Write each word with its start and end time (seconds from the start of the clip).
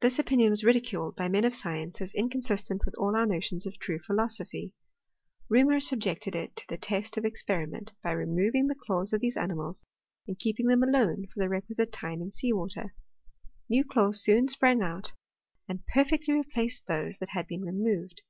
This 0.00 0.18
opinion 0.18 0.48
was 0.48 0.64
ridiculed 0.64 1.16
by 1.16 1.28
men 1.28 1.44
of 1.44 1.54
science 1.54 2.00
as 2.00 2.14
inconsistent 2.14 2.86
with 2.86 2.94
all 2.96 3.14
our 3.14 3.26
notions 3.26 3.66
of 3.66 3.76
true 3.78 3.98
philosophy. 3.98 4.72
Reaumur 5.50 5.80
subjected 5.82 6.34
it 6.34 6.56
to 6.56 6.66
the 6.66 6.78
test 6.78 7.18
of 7.18 7.26
experiment, 7.26 7.92
by 8.02 8.12
removing 8.12 8.68
the 8.68 8.74
claws 8.74 9.12
of 9.12 9.20
these 9.20 9.36
ani 9.36 9.52
mals, 9.52 9.84
and 10.26 10.38
keeping 10.38 10.68
them 10.68 10.82
alone 10.82 11.26
for 11.26 11.40
the 11.40 11.50
requisite 11.50 11.92
time 11.92 12.22
in 12.22 12.30
sea 12.30 12.54
water: 12.54 12.94
new 13.68 13.84
claws 13.84 14.22
soon 14.24 14.48
sprang 14.48 14.80
out, 14.80 15.12
and 15.68 15.84
per 15.84 16.04
fecfdy 16.04 16.28
replaced 16.32 16.86
those 16.86 17.18
that 17.18 17.28
had 17.34 17.46
been 17.46 17.60
removed. 17.60 18.22